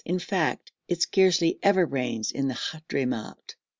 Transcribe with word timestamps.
In 0.03 0.17
fact, 0.17 0.71
it 0.87 0.99
scarcely 1.03 1.59
ever 1.61 1.85
rains 1.85 2.31
in 2.31 2.47
the 2.47 2.55
Hadhramout. 2.55 3.53